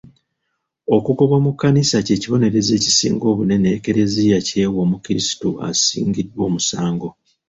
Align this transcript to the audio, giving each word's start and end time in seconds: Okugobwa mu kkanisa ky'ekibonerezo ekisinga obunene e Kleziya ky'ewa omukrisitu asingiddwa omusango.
Okugobwa 0.97 1.37
mu 1.45 1.51
kkanisa 1.53 1.97
ky'ekibonerezo 2.05 2.71
ekisinga 2.79 3.25
obunene 3.31 3.67
e 3.77 3.79
Kleziya 3.83 4.39
ky'ewa 4.47 4.79
omukrisitu 4.85 5.49
asingiddwa 5.69 6.41
omusango. 6.49 7.07